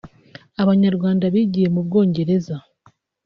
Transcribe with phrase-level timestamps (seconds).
[0.61, 2.55] Abanyarwanda bigiye mu Bwongereza